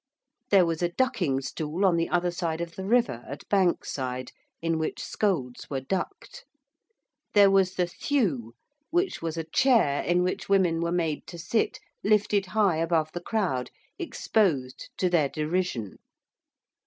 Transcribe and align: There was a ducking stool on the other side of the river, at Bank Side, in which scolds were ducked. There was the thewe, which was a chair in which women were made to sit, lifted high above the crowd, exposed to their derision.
There 0.49 0.65
was 0.65 0.81
a 0.81 0.89
ducking 0.89 1.41
stool 1.41 1.85
on 1.85 1.95
the 1.95 2.09
other 2.09 2.31
side 2.31 2.59
of 2.59 2.73
the 2.75 2.87
river, 2.87 3.23
at 3.27 3.47
Bank 3.49 3.85
Side, 3.85 4.31
in 4.59 4.79
which 4.79 4.99
scolds 4.99 5.69
were 5.69 5.79
ducked. 5.79 6.43
There 7.35 7.51
was 7.51 7.75
the 7.75 7.85
thewe, 7.85 8.53
which 8.89 9.21
was 9.21 9.37
a 9.37 9.43
chair 9.43 10.01
in 10.01 10.23
which 10.23 10.49
women 10.49 10.81
were 10.81 10.91
made 10.91 11.27
to 11.27 11.37
sit, 11.37 11.79
lifted 12.03 12.47
high 12.47 12.77
above 12.77 13.11
the 13.11 13.21
crowd, 13.21 13.69
exposed 13.99 14.89
to 14.97 15.07
their 15.07 15.29
derision. 15.29 15.99